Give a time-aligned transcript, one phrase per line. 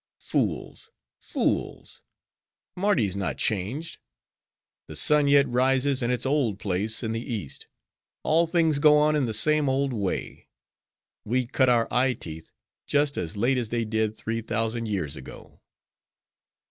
[0.19, 2.01] Fools, fools!
[2.75, 3.99] Mardi's not changed:
[4.87, 7.67] the sun yet rises in its old place in the East;
[8.23, 10.47] all things go on in the same old way;
[11.23, 12.51] we cut our eye teeth
[12.87, 15.61] just as late as they did, three thousand years ago."